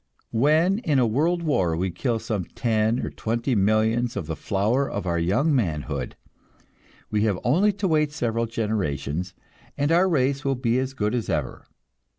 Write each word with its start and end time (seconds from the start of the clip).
When 0.31 0.79
in 0.79 0.97
a 0.97 1.05
world 1.05 1.43
war 1.43 1.77
we 1.77 1.91
kill 1.91 2.17
some 2.17 2.45
ten 2.45 3.05
or 3.05 3.11
twenty 3.11 3.53
millions 3.53 4.15
of 4.17 4.25
the 4.25 4.35
flower 4.35 4.89
of 4.89 5.05
our 5.05 5.19
young 5.19 5.53
manhood, 5.53 6.15
we 7.11 7.21
have 7.25 7.37
only 7.43 7.71
to 7.73 7.87
wait 7.87 8.11
several 8.11 8.47
generations, 8.47 9.35
and 9.77 9.91
our 9.91 10.09
race 10.09 10.43
will 10.43 10.55
be 10.55 10.79
as 10.79 10.95
good 10.95 11.13
as 11.13 11.29
ever. 11.29 11.67